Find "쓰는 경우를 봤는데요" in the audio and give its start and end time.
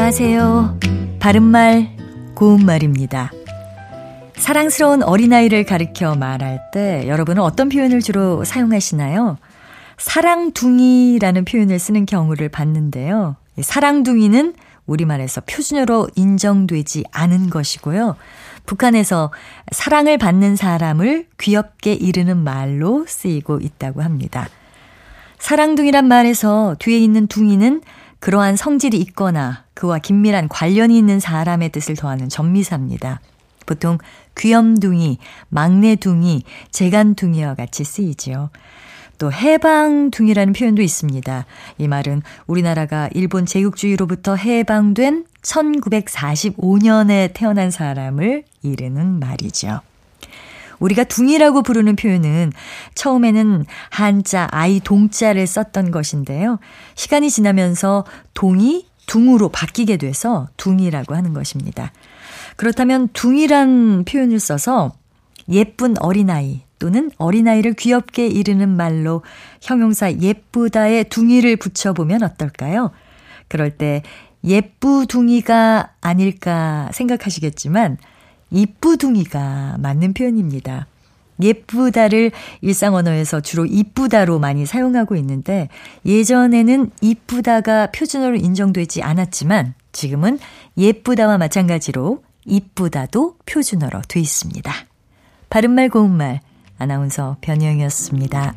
11.78-13.36